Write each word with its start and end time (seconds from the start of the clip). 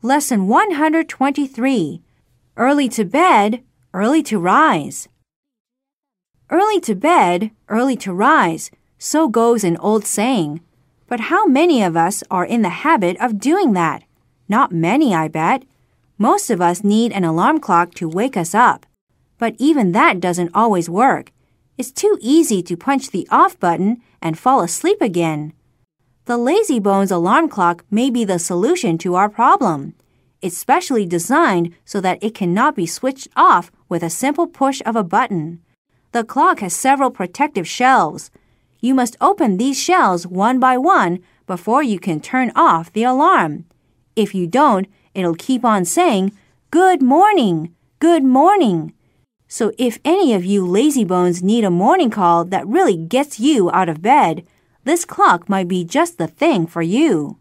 Lesson 0.00 0.46
123 0.46 2.02
Early 2.56 2.88
to 2.88 3.04
bed, 3.04 3.64
early 3.92 4.22
to 4.22 4.38
rise. 4.38 5.08
Early 6.48 6.78
to 6.82 6.94
bed, 6.94 7.50
early 7.68 7.96
to 7.96 8.12
rise. 8.12 8.70
So 8.96 9.26
goes 9.26 9.64
an 9.64 9.76
old 9.78 10.06
saying. 10.06 10.60
But 11.08 11.18
how 11.34 11.46
many 11.46 11.82
of 11.82 11.96
us 11.96 12.22
are 12.30 12.44
in 12.44 12.62
the 12.62 12.86
habit 12.86 13.16
of 13.20 13.40
doing 13.40 13.72
that? 13.72 14.04
Not 14.48 14.70
many, 14.70 15.16
I 15.16 15.26
bet. 15.26 15.64
Most 16.16 16.48
of 16.48 16.60
us 16.60 16.84
need 16.84 17.10
an 17.10 17.24
alarm 17.24 17.58
clock 17.58 17.92
to 17.94 18.08
wake 18.08 18.36
us 18.36 18.54
up. 18.54 18.86
But 19.36 19.56
even 19.58 19.90
that 19.90 20.20
doesn't 20.20 20.54
always 20.54 20.88
work. 20.88 21.32
It's 21.76 21.90
too 21.90 22.16
easy 22.20 22.62
to 22.62 22.76
punch 22.76 23.10
the 23.10 23.26
off 23.32 23.58
button 23.58 24.00
and 24.22 24.38
fall 24.38 24.60
asleep 24.60 25.00
again. 25.00 25.54
The 26.28 26.36
Lazybones 26.36 27.10
alarm 27.10 27.48
clock 27.48 27.86
may 27.90 28.10
be 28.10 28.22
the 28.22 28.38
solution 28.38 28.98
to 28.98 29.14
our 29.14 29.30
problem. 29.30 29.94
It's 30.42 30.58
specially 30.58 31.06
designed 31.06 31.74
so 31.86 32.02
that 32.02 32.22
it 32.22 32.34
cannot 32.34 32.76
be 32.76 32.84
switched 32.84 33.28
off 33.34 33.72
with 33.88 34.02
a 34.02 34.10
simple 34.10 34.46
push 34.46 34.82
of 34.84 34.94
a 34.94 35.02
button. 35.02 35.62
The 36.12 36.24
clock 36.24 36.60
has 36.60 36.74
several 36.74 37.10
protective 37.10 37.66
shelves. 37.66 38.30
You 38.78 38.92
must 38.92 39.16
open 39.22 39.56
these 39.56 39.82
shells 39.82 40.26
one 40.26 40.60
by 40.60 40.76
one 40.76 41.20
before 41.46 41.82
you 41.82 41.98
can 41.98 42.20
turn 42.20 42.52
off 42.54 42.92
the 42.92 43.04
alarm. 43.04 43.64
If 44.14 44.34
you 44.34 44.46
don't, 44.46 44.86
it'll 45.14 45.34
keep 45.34 45.64
on 45.64 45.86
saying, 45.86 46.36
Good 46.70 47.00
morning, 47.00 47.74
good 48.00 48.22
morning. 48.22 48.92
So 49.48 49.72
if 49.78 49.98
any 50.04 50.34
of 50.34 50.44
you 50.44 50.66
lazybones 50.66 51.42
need 51.42 51.64
a 51.64 51.70
morning 51.70 52.10
call 52.10 52.44
that 52.44 52.66
really 52.66 52.98
gets 52.98 53.40
you 53.40 53.70
out 53.70 53.88
of 53.88 54.02
bed, 54.02 54.46
this 54.88 55.04
clock 55.04 55.48
might 55.48 55.68
be 55.68 55.84
just 55.84 56.16
the 56.16 56.26
thing 56.26 56.66
for 56.66 56.80
you. 56.80 57.36